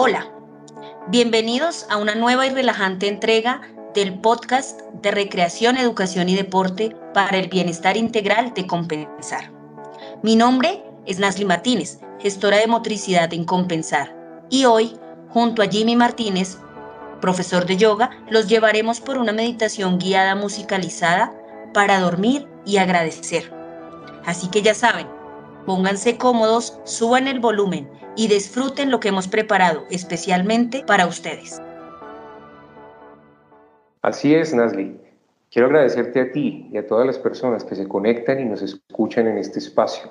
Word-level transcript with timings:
Hola, 0.00 0.28
bienvenidos 1.08 1.84
a 1.90 1.96
una 1.96 2.14
nueva 2.14 2.46
y 2.46 2.50
relajante 2.50 3.08
entrega 3.08 3.62
del 3.94 4.20
podcast 4.20 4.80
de 5.02 5.10
recreación, 5.10 5.76
educación 5.76 6.28
y 6.28 6.36
deporte 6.36 6.94
para 7.12 7.36
el 7.36 7.48
bienestar 7.48 7.96
integral 7.96 8.54
de 8.54 8.64
Compensar. 8.64 9.50
Mi 10.22 10.36
nombre 10.36 10.84
es 11.04 11.18
Nasli 11.18 11.44
Martínez, 11.44 11.98
gestora 12.20 12.58
de 12.58 12.68
motricidad 12.68 13.34
en 13.34 13.42
Compensar, 13.42 14.14
y 14.48 14.66
hoy, 14.66 14.96
junto 15.30 15.62
a 15.62 15.66
Jimmy 15.66 15.96
Martínez, 15.96 16.58
profesor 17.20 17.66
de 17.66 17.76
yoga, 17.76 18.10
los 18.30 18.46
llevaremos 18.46 19.00
por 19.00 19.18
una 19.18 19.32
meditación 19.32 19.98
guiada 19.98 20.36
musicalizada 20.36 21.34
para 21.74 21.98
dormir 21.98 22.46
y 22.64 22.76
agradecer. 22.76 23.52
Así 24.24 24.46
que 24.46 24.62
ya 24.62 24.74
saben, 24.74 25.08
pónganse 25.66 26.18
cómodos, 26.18 26.78
suban 26.84 27.26
el 27.26 27.40
volumen 27.40 27.97
y 28.18 28.26
disfruten 28.26 28.90
lo 28.90 28.98
que 28.98 29.08
hemos 29.08 29.28
preparado 29.28 29.84
especialmente 29.90 30.82
para 30.84 31.06
ustedes. 31.06 31.62
Así 34.02 34.34
es, 34.34 34.52
Nasli. 34.52 35.00
Quiero 35.50 35.68
agradecerte 35.68 36.20
a 36.20 36.32
ti 36.32 36.68
y 36.72 36.78
a 36.78 36.86
todas 36.86 37.06
las 37.06 37.18
personas 37.18 37.64
que 37.64 37.76
se 37.76 37.86
conectan 37.86 38.40
y 38.40 38.44
nos 38.44 38.60
escuchan 38.60 39.28
en 39.28 39.38
este 39.38 39.60
espacio. 39.60 40.10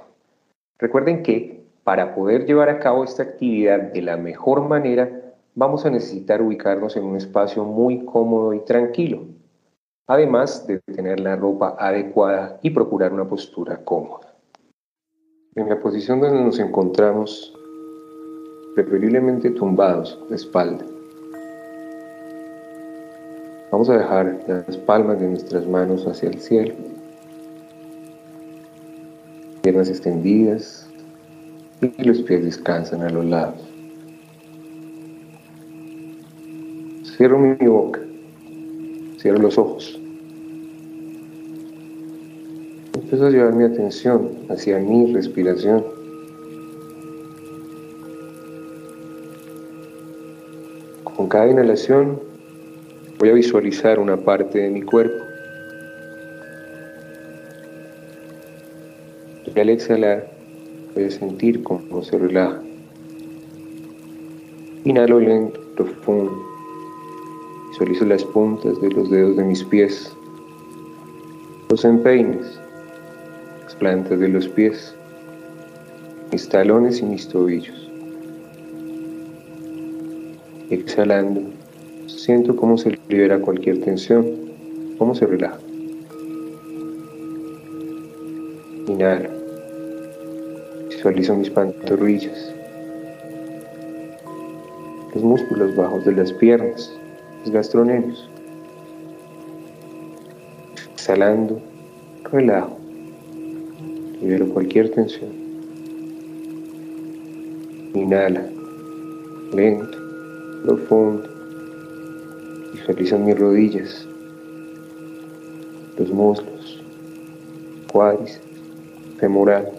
Recuerden 0.79 1.21
que 1.21 1.65
para 1.83 2.15
poder 2.15 2.45
llevar 2.45 2.69
a 2.69 2.79
cabo 2.79 3.03
esta 3.03 3.23
actividad 3.23 3.79
de 3.79 4.01
la 4.01 4.15
mejor 4.15 4.61
manera, 4.61 5.09
vamos 5.53 5.85
a 5.85 5.89
necesitar 5.89 6.41
ubicarnos 6.41 6.95
en 6.95 7.03
un 7.03 7.17
espacio 7.17 7.65
muy 7.65 8.05
cómodo 8.05 8.53
y 8.53 8.59
tranquilo, 8.61 9.25
además 10.07 10.65
de 10.65 10.79
tener 10.79 11.19
la 11.19 11.35
ropa 11.35 11.75
adecuada 11.77 12.57
y 12.61 12.69
procurar 12.69 13.11
una 13.11 13.27
postura 13.27 13.83
cómoda. 13.83 14.33
En 15.55 15.67
la 15.67 15.79
posición 15.79 16.21
donde 16.21 16.41
nos 16.41 16.59
encontramos, 16.59 17.56
preferiblemente 18.77 19.49
tumbados 19.49 20.19
de 20.29 20.35
espalda. 20.35 20.85
Vamos 23.71 23.89
a 23.89 23.97
dejar 23.97 24.39
las 24.47 24.77
palmas 24.77 25.19
de 25.19 25.29
nuestras 25.29 25.65
manos 25.65 26.05
hacia 26.05 26.29
el 26.29 26.39
cielo, 26.39 26.75
piernas 29.63 29.89
extendidas 29.89 30.87
y 31.81 32.03
los 32.03 32.21
pies 32.21 32.45
descansan 32.45 33.01
a 33.01 33.09
los 33.09 33.25
lados. 33.25 33.59
Cierro 37.17 37.39
mi 37.39 37.55
boca, 37.65 37.99
cierro 39.19 39.39
los 39.39 39.57
ojos. 39.57 39.99
Empiezo 42.93 43.25
a 43.25 43.29
llevar 43.31 43.55
mi 43.55 43.63
atención 43.63 44.33
hacia 44.49 44.77
mi 44.77 45.11
respiración. 45.13 45.96
Con 51.15 51.29
cada 51.29 51.47
inhalación 51.47 52.19
voy 53.19 53.29
a 53.29 53.33
visualizar 53.33 53.99
una 53.99 54.17
parte 54.17 54.59
de 54.59 54.69
mi 54.69 54.81
cuerpo. 54.81 55.23
Y 59.45 59.59
al 59.59 59.69
exhalar 59.69 60.29
voy 60.93 61.05
a 61.05 61.11
sentir 61.11 61.63
cómo 61.63 62.03
se 62.03 62.17
relaja. 62.17 62.61
Inhalo 64.83 65.19
lento, 65.19 65.59
profundo. 65.75 66.31
Visualizo 67.69 68.05
las 68.05 68.23
puntas 68.23 68.79
de 68.81 68.89
los 68.91 69.09
dedos 69.09 69.37
de 69.37 69.43
mis 69.43 69.63
pies, 69.63 70.15
los 71.69 71.83
empeines, 71.85 72.59
las 73.63 73.75
plantas 73.75 74.19
de 74.19 74.27
los 74.29 74.47
pies, 74.47 74.95
mis 76.31 76.47
talones 76.47 77.01
y 77.01 77.05
mis 77.05 77.27
tobillos. 77.27 77.86
Exhalando, 80.69 81.43
siento 82.07 82.53
cómo 82.57 82.77
se 82.77 82.99
libera 83.07 83.39
cualquier 83.39 83.79
tensión, 83.79 84.25
cómo 84.97 85.15
se 85.15 85.25
relaja. 85.25 85.57
Inhalo. 88.85 89.29
Visualizo 90.89 91.35
mis 91.35 91.49
pantorrillas, 91.49 92.53
los 95.15 95.23
músculos 95.23 95.73
bajos 95.77 96.03
de 96.03 96.11
las 96.11 96.33
piernas, 96.33 96.93
los 97.45 97.53
gastronerios. 97.53 98.29
Exhalando, 100.95 101.61
relajo. 102.29 102.77
Libero 104.19 104.49
cualquier 104.49 104.91
tensión. 104.91 105.31
Inhala, 107.93 108.45
lento 109.53 109.96
profundo. 110.67 111.23
Visualizan 112.73 113.25
mis 113.25 113.39
rodillas, 113.39 114.05
los 115.97 116.09
muslos, 116.11 116.83
cuádriceps, 117.91 118.41
femoral. 119.17 119.69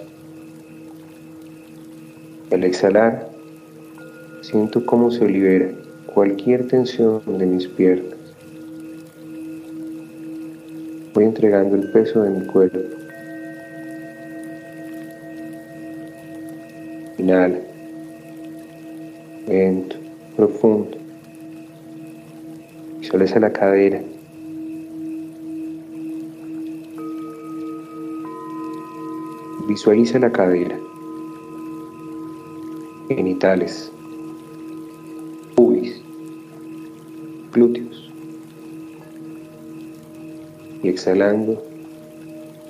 Al 2.50 2.65
exhalar, 2.65 3.28
siento 4.41 4.84
cómo 4.87 5.10
se 5.10 5.26
libera 5.26 5.71
cualquier 6.15 6.66
tensión 6.66 7.20
de 7.38 7.44
mis 7.44 7.69
piernas. 7.69 8.19
Voy 11.12 11.25
entregando 11.25 11.76
el 11.76 11.91
peso 11.91 12.22
de 12.22 12.31
mi 12.31 12.47
cuerpo. 12.47 12.78
Inhala. 17.19 17.59
Lento 19.47 19.97
profundo. 20.38 20.97
Visualiza 23.00 23.41
la 23.41 23.53
cadera. 23.53 24.00
Visualiza 29.66 30.21
la 30.21 30.31
cadera. 30.31 30.78
Genitales. 33.09 33.91
Pubis. 35.56 36.00
Glúteos. 37.53 38.09
Y 40.84 40.88
exhalando, 40.88 41.60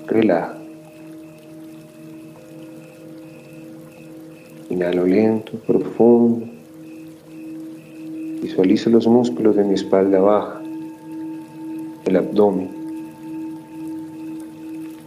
relaja. 0.07 0.57
Inhalo 4.71 5.05
lento, 5.05 5.53
profundo. 5.67 6.58
Visualizo 8.59 8.91
los 8.91 9.07
músculos 9.07 9.55
de 9.55 9.63
mi 9.63 9.75
espalda 9.75 10.19
baja, 10.19 10.61
el 12.07 12.17
abdomen, 12.17 12.69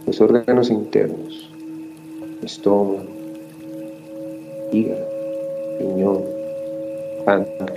los 0.06 0.18
órganos 0.22 0.70
internos, 0.70 1.50
estómago, 2.42 3.04
hígado, 4.72 5.06
riñón, 5.80 6.22
páncreas. 7.26 7.72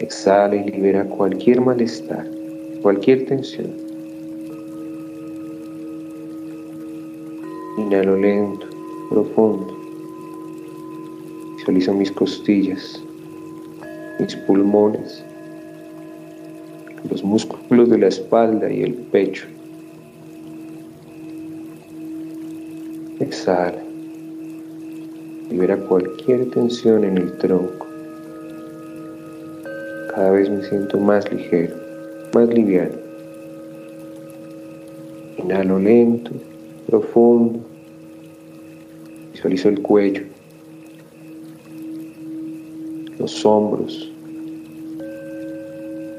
Exhala 0.00 0.56
y 0.56 0.70
libera 0.70 1.04
cualquier 1.04 1.60
malestar, 1.60 2.26
cualquier 2.80 3.26
tensión. 3.26 3.70
Inhalo 7.76 8.16
lento, 8.16 8.66
profundo. 9.10 9.76
Visualizo 11.58 11.92
mis 11.92 12.10
costillas, 12.10 13.02
mis 14.18 14.34
pulmones, 14.36 15.24
los 17.10 17.22
músculos 17.22 17.90
de 17.90 17.98
la 17.98 18.08
espalda 18.08 18.70
y 18.70 18.82
el 18.82 18.94
pecho. 18.94 19.46
Exhala. 23.20 23.82
Libera 25.50 25.76
cualquier 25.76 26.50
tensión 26.50 27.04
en 27.04 27.18
el 27.18 27.38
tronco. 27.38 27.86
Cada 30.14 30.30
vez 30.30 30.50
me 30.50 30.62
siento 30.64 30.98
más 30.98 31.30
ligero, 31.32 31.76
más 32.34 32.48
liviano. 32.48 32.96
Inhalo 35.38 35.78
lento, 35.78 36.30
profundo. 36.86 37.60
Visualizo 39.32 39.68
el 39.68 39.82
cuello, 39.82 40.22
los 43.18 43.44
hombros, 43.44 44.10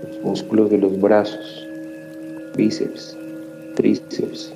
los 0.03 0.23
músculos 0.23 0.69
de 0.69 0.79
los 0.79 0.99
brazos, 0.99 1.67
bíceps, 2.55 3.15
tríceps. 3.75 4.53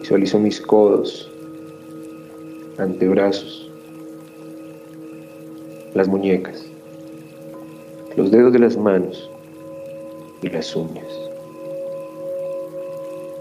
Visualizo 0.00 0.38
mis 0.38 0.60
codos, 0.60 1.30
antebrazos, 2.78 3.70
las 5.94 6.08
muñecas, 6.08 6.64
los 8.16 8.30
dedos 8.30 8.52
de 8.52 8.58
las 8.58 8.76
manos 8.76 9.30
y 10.42 10.48
las 10.48 10.74
uñas. 10.74 11.06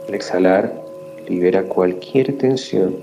Al 0.07 0.13
exhalar, 0.13 0.81
libera 1.27 1.63
cualquier 1.63 2.37
tensión 2.37 2.95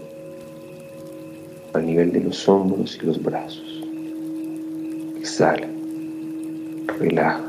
al 1.73 1.87
nivel 1.87 2.12
de 2.12 2.20
los 2.20 2.49
hombros 2.49 2.99
y 3.00 3.06
los 3.06 3.23
brazos. 3.23 3.77
Exhala. 5.38 5.69
Relaja. 6.99 7.44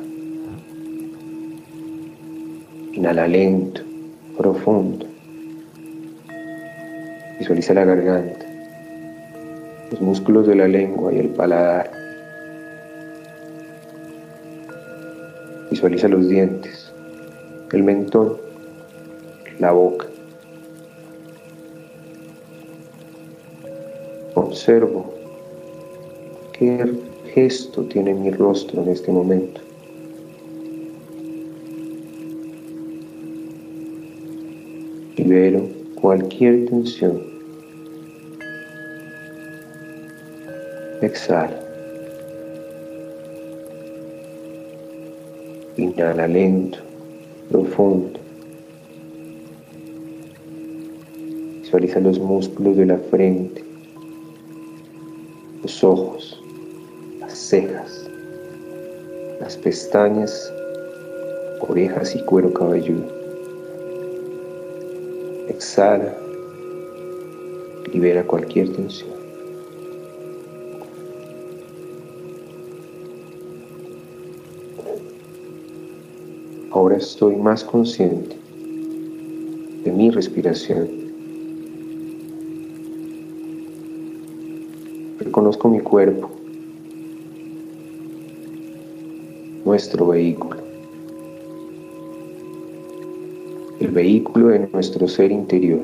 Inhala 2.94 3.28
lento, 3.28 3.82
profundo. 4.38 5.08
Visualiza 7.40 7.74
la 7.74 7.86
garganta, 7.86 8.46
los 9.90 10.02
músculos 10.02 10.46
de 10.46 10.54
la 10.54 10.68
lengua 10.68 11.12
y 11.12 11.18
el 11.18 11.30
paladar. 11.30 11.90
Visualiza 15.72 16.08
los 16.10 16.30
dientes, 16.30 16.94
el 17.72 17.82
mentón, 17.82 18.38
la 19.58 19.72
boca. 19.72 20.06
Observo 24.36 25.12
qué 26.54 27.09
gesto 27.34 27.84
tiene 27.86 28.14
mi 28.14 28.32
rostro 28.32 28.84
en 28.84 28.90
este 28.90 29.12
momento. 29.12 29.62
Libero 35.18 35.68
cualquier 36.02 36.66
tensión. 36.68 37.22
Exhala. 41.02 41.60
Inhala 45.78 46.28
lento, 46.28 46.80
profundo. 47.50 48.20
Visualiza 51.62 52.00
los 52.00 52.20
músculos 52.20 52.76
de 52.78 52.86
la 52.88 52.98
frente, 52.98 53.64
los 55.62 55.84
ojos, 55.84 56.42
cejas, 57.50 58.08
las 59.40 59.58
pestañas, 59.58 60.54
orejas 61.62 62.16
y 62.16 62.24
cuero 62.26 62.54
cabelludo. 62.54 63.08
Exhala, 65.48 66.16
libera 67.92 68.24
cualquier 68.24 68.72
tensión. 68.74 69.10
Ahora 76.70 76.98
estoy 76.98 77.36
más 77.36 77.64
consciente 77.64 78.38
de 79.84 79.92
mi 79.92 80.12
respiración 80.12 81.00
Reconozco 85.20 85.68
mi 85.68 85.80
cuerpo, 85.80 86.39
nuestro 89.70 90.08
vehículo, 90.08 90.58
el 93.80 93.88
vehículo 93.90 94.48
de 94.48 94.68
nuestro 94.74 95.08
ser 95.08 95.32
interior. 95.32 95.82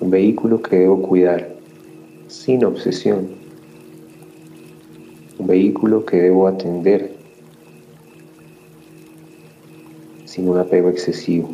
Un 0.00 0.10
vehículo 0.10 0.62
que 0.62 0.76
debo 0.76 1.02
cuidar 1.02 1.54
sin 2.28 2.64
obsesión. 2.64 3.28
Un 5.38 5.46
vehículo 5.46 6.06
que 6.06 6.16
debo 6.22 6.48
atender 6.48 7.12
sin 10.24 10.48
un 10.48 10.58
apego 10.58 10.88
excesivo. 10.88 11.50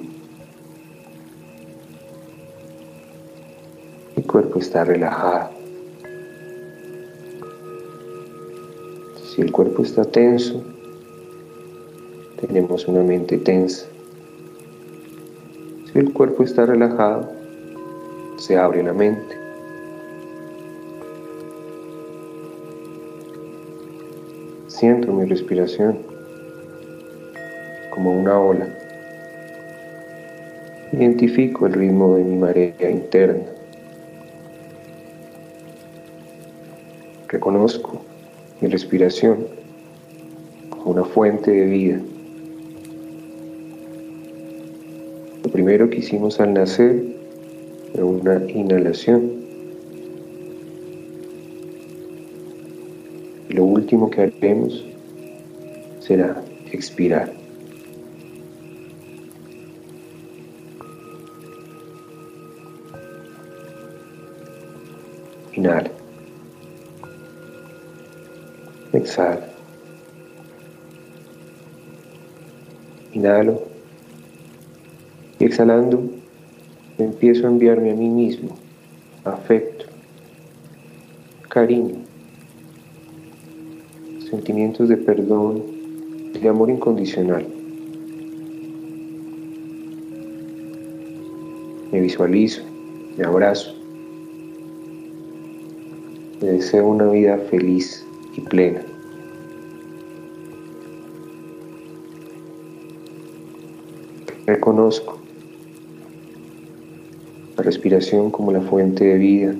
cuerpo 4.26 4.58
está 4.58 4.82
relajado. 4.82 5.63
Si 9.34 9.40
el 9.40 9.50
cuerpo 9.50 9.82
está 9.82 10.04
tenso, 10.04 10.62
tenemos 12.40 12.86
una 12.86 13.02
mente 13.02 13.36
tensa. 13.36 13.84
Si 15.92 15.98
el 15.98 16.12
cuerpo 16.12 16.44
está 16.44 16.66
relajado, 16.66 17.28
se 18.36 18.56
abre 18.56 18.84
la 18.84 18.92
mente. 18.92 19.36
Siento 24.68 25.12
mi 25.12 25.24
respiración 25.24 25.98
como 27.92 28.12
una 28.12 28.38
ola. 28.38 28.68
Identifico 30.92 31.66
el 31.66 31.72
ritmo 31.72 32.14
de 32.14 32.22
mi 32.22 32.36
marea 32.36 32.88
interna. 32.88 33.46
Reconozco 37.26 38.13
respiración 38.68 39.46
como 40.70 40.90
una 40.92 41.04
fuente 41.04 41.50
de 41.50 41.64
vida. 41.66 42.00
Lo 45.42 45.50
primero 45.50 45.88
que 45.90 45.98
hicimos 45.98 46.40
al 46.40 46.54
nacer 46.54 47.02
fue 47.92 48.02
una 48.02 48.42
inhalación. 48.50 49.44
Lo 53.48 53.64
último 53.64 54.10
que 54.10 54.22
haremos 54.22 54.84
será 56.00 56.42
expirar. 56.72 57.32
Inhala. 65.52 65.93
Exhalo. 68.94 69.42
Inhalo. 73.12 73.62
Y 75.40 75.44
exhalando, 75.44 76.00
empiezo 76.96 77.46
a 77.46 77.50
enviarme 77.50 77.90
a 77.90 77.94
mí 77.94 78.08
mismo 78.08 78.56
afecto, 79.24 79.86
cariño, 81.48 81.96
sentimientos 84.30 84.88
de 84.88 84.96
perdón, 84.96 85.62
de 86.40 86.48
amor 86.48 86.70
incondicional. 86.70 87.44
Me 91.90 92.00
visualizo, 92.00 92.62
me 93.16 93.24
abrazo, 93.24 93.74
me 96.40 96.48
deseo 96.48 96.86
una 96.86 97.08
vida 97.08 97.38
feliz 97.50 98.03
y 98.36 98.40
plena. 98.40 98.82
Reconozco 104.46 105.18
la 107.56 107.62
respiración 107.62 108.30
como 108.30 108.52
la 108.52 108.60
fuente 108.60 109.04
de 109.04 109.18
vida. 109.18 109.54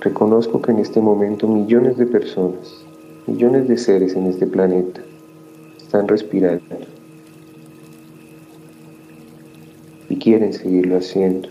Reconozco 0.00 0.60
que 0.60 0.72
en 0.72 0.80
este 0.80 1.00
momento 1.00 1.48
millones 1.48 1.96
de 1.96 2.06
personas, 2.06 2.84
millones 3.26 3.68
de 3.68 3.78
seres 3.78 4.14
en 4.16 4.26
este 4.26 4.46
planeta 4.46 5.00
están 5.76 6.08
respirando 6.08 6.62
y 10.08 10.16
quieren 10.16 10.52
seguirlo 10.52 10.98
haciendo. 10.98 11.48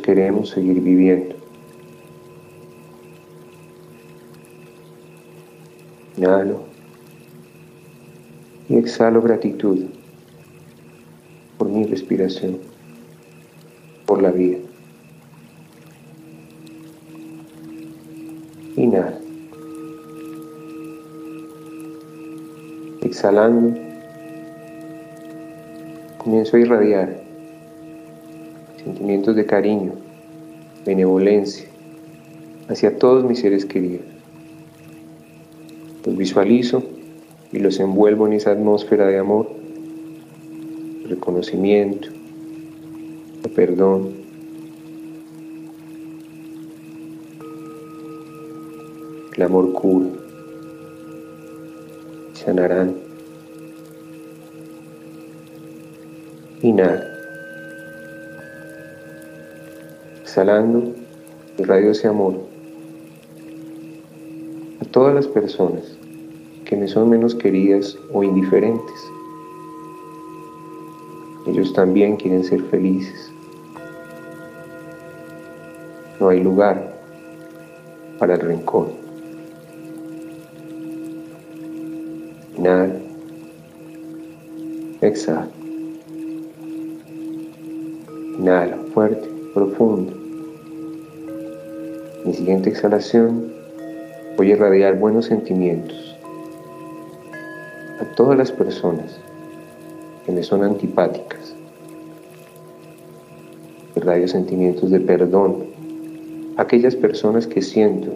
Queremos 0.00 0.50
seguir 0.50 0.80
viviendo. 0.80 1.36
Inhalo 6.16 6.62
y 8.68 8.76
exhalo 8.76 9.22
gratitud 9.22 9.84
por 11.56 11.68
mi 11.68 11.84
respiración, 11.84 12.58
por 14.06 14.20
la 14.22 14.30
vida. 14.30 14.58
Inhalo. 18.76 19.18
Exhalando, 23.02 23.78
comienzo 26.18 26.56
a 26.56 26.60
irradiar 26.60 27.27
sentimientos 29.08 29.36
de 29.36 29.46
cariño, 29.46 29.92
benevolencia 30.84 31.66
hacia 32.68 32.98
todos 32.98 33.24
mis 33.24 33.38
seres 33.38 33.64
queridos. 33.64 34.04
Los 36.04 36.14
visualizo 36.14 36.82
y 37.50 37.58
los 37.60 37.80
envuelvo 37.80 38.26
en 38.26 38.34
esa 38.34 38.50
atmósfera 38.50 39.06
de 39.06 39.16
amor, 39.16 39.48
reconocimiento, 41.08 42.08
de 43.42 43.48
perdón. 43.48 44.10
El 49.34 49.42
amor 49.42 49.72
cura, 49.72 50.10
sanarán. 52.34 52.94
Inhala. 56.60 57.17
Exhalando, 60.28 60.94
irradio 61.56 61.92
ese 61.92 62.06
amor 62.06 62.34
a 64.78 64.84
todas 64.84 65.14
las 65.14 65.26
personas 65.26 65.96
que 66.66 66.76
me 66.76 66.86
son 66.86 67.08
menos 67.08 67.34
queridas 67.34 67.96
o 68.12 68.22
indiferentes. 68.22 69.10
Ellos 71.46 71.72
también 71.72 72.16
quieren 72.16 72.44
ser 72.44 72.60
felices. 72.64 73.32
No 76.20 76.28
hay 76.28 76.42
lugar 76.42 76.94
para 78.18 78.34
el 78.34 78.40
rencor. 78.40 78.90
Inhala. 82.58 82.96
Exhala. 85.00 85.48
Inhala 88.38 88.76
fuerte, 88.92 89.37
profundo. 89.58 90.12
Mi 92.24 92.32
siguiente 92.32 92.70
exhalación 92.70 93.52
voy 94.36 94.50
a 94.50 94.54
irradiar 94.54 94.96
buenos 94.98 95.26
sentimientos 95.26 96.16
a 98.00 98.04
todas 98.14 98.38
las 98.38 98.52
personas 98.52 99.18
que 100.24 100.30
me 100.30 100.44
son 100.44 100.62
antipáticas. 100.62 101.54
Irradio 103.96 104.28
sentimientos 104.28 104.92
de 104.92 105.00
perdón 105.00 105.64
a 106.56 106.62
aquellas 106.62 106.94
personas 106.94 107.48
que 107.48 107.60
siento 107.60 108.12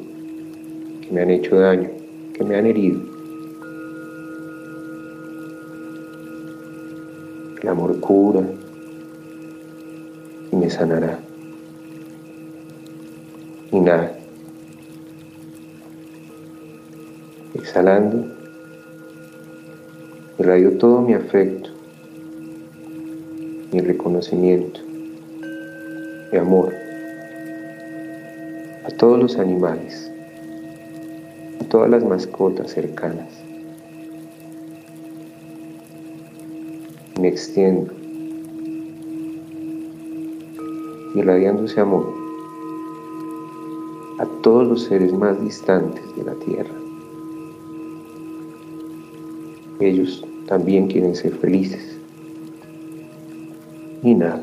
que 1.00 1.08
me 1.10 1.22
han 1.22 1.30
hecho 1.30 1.58
daño, 1.58 1.90
que 2.34 2.44
me 2.44 2.54
han 2.54 2.66
herido. 2.66 3.00
El 7.60 7.68
amor 7.68 7.98
cura 7.98 8.42
y 10.52 10.56
me 10.56 10.70
sanará. 10.70 11.21
Inhala. 13.72 14.12
Exhalando, 17.54 18.26
irradio 20.38 20.76
todo 20.76 21.00
mi 21.00 21.14
afecto, 21.14 21.70
mi 23.72 23.80
reconocimiento, 23.80 24.80
mi 26.30 26.38
amor 26.38 26.74
a 28.84 28.90
todos 28.90 29.18
los 29.18 29.38
animales, 29.38 30.12
a 31.62 31.64
todas 31.64 31.88
las 31.88 32.04
mascotas 32.04 32.72
cercanas. 32.72 33.32
Me 37.18 37.28
extiendo, 37.28 37.90
irradiando 41.14 41.64
ese 41.64 41.80
amor 41.80 42.21
todos 44.42 44.66
los 44.66 44.82
seres 44.82 45.12
más 45.12 45.40
distantes 45.42 46.02
de 46.16 46.24
la 46.24 46.34
tierra. 46.34 46.74
Ellos 49.80 50.24
también 50.46 50.88
quieren 50.88 51.14
ser 51.14 51.32
felices. 51.32 51.96
Inhala. 54.02 54.42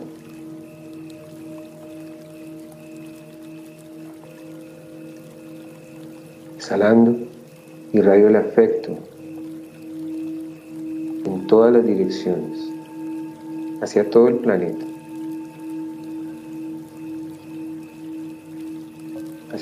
Exhalando, 6.55 7.15
irradio 7.93 8.27
el 8.27 8.35
afecto 8.35 8.97
en 11.25 11.47
todas 11.47 11.73
las 11.73 11.85
direcciones, 11.85 12.59
hacia 13.81 14.09
todo 14.09 14.27
el 14.27 14.35
planeta, 14.35 14.85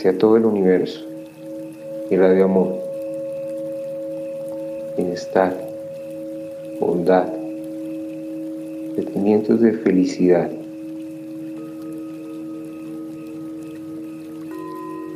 hacia 0.07 0.19
todo 0.19 0.37
el 0.37 0.45
universo. 0.45 1.01
Irradio 2.09 2.45
amor, 2.45 2.73
bienestar, 4.95 5.53
bondad, 6.79 7.27
sentimientos 8.95 9.59
de 9.59 9.73
felicidad. 9.73 10.49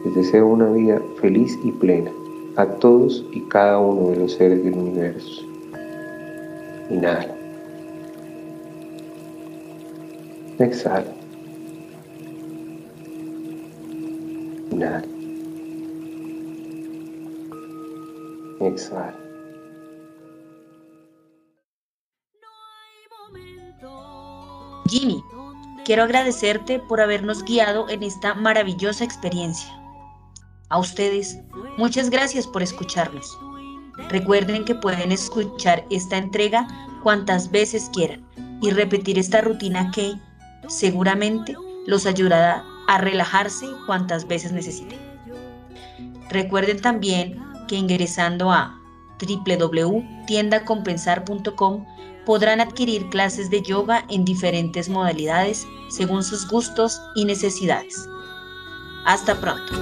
Les 0.03 0.15
deseo 0.15 0.47
una 0.47 0.69
vida 0.71 1.01
feliz 1.21 1.57
y 1.63 1.71
plena 1.71 2.11
a 2.57 2.65
todos 2.65 3.25
y 3.31 3.39
cada 3.47 3.79
uno 3.79 4.09
de 4.09 4.17
los 4.17 4.33
seres 4.33 4.61
del 4.61 4.73
universo. 4.73 5.41
Inhala. 6.89 7.33
Exhala. 10.59 11.20
Inhala. 14.71 15.03
Exhala. 18.61 19.21
Jimmy, 24.87 25.23
quiero 25.85 26.03
agradecerte 26.03 26.79
por 26.79 26.99
habernos 26.99 27.43
guiado 27.43 27.87
en 27.89 28.03
esta 28.03 28.33
maravillosa 28.33 29.03
experiencia. 29.03 29.69
A 30.69 30.79
ustedes, 30.79 31.39
muchas 31.77 32.09
gracias 32.09 32.45
por 32.45 32.61
escucharnos. 32.61 33.37
Recuerden 34.09 34.65
que 34.65 34.75
pueden 34.75 35.11
escuchar 35.11 35.85
esta 35.89 36.17
entrega 36.17 36.67
cuantas 37.03 37.51
veces 37.51 37.89
quieran 37.93 38.25
y 38.61 38.71
repetir 38.71 39.17
esta 39.17 39.41
rutina 39.41 39.91
que 39.91 40.13
seguramente 40.67 41.55
los 41.87 42.05
ayudará 42.05 42.65
a 42.87 42.97
relajarse 42.97 43.67
cuantas 43.85 44.27
veces 44.27 44.51
necesiten. 44.51 44.99
Recuerden 46.29 46.81
también 46.81 47.39
que 47.67 47.75
ingresando 47.75 48.51
a 48.51 48.81
www.tiendacompensar.com 49.19 51.85
podrán 52.25 52.61
adquirir 52.61 53.09
clases 53.09 53.49
de 53.49 53.61
yoga 53.61 54.05
en 54.09 54.23
diferentes 54.25 54.89
modalidades 54.89 55.67
según 55.89 56.23
sus 56.23 56.47
gustos 56.47 57.01
y 57.15 57.25
necesidades. 57.25 58.07
Hasta 59.05 59.39
pronto. 59.39 59.73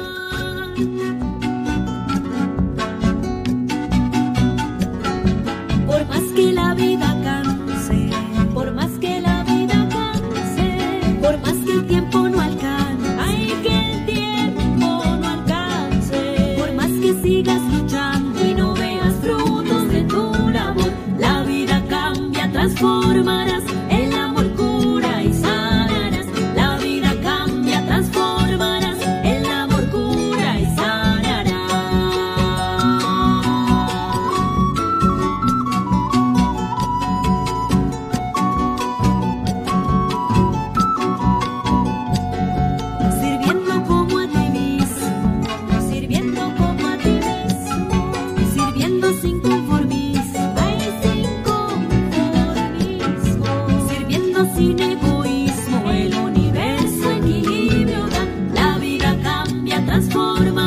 transforma. 59.89 60.59